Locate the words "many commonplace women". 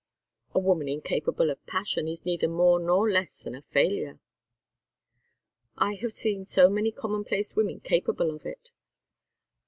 6.71-7.81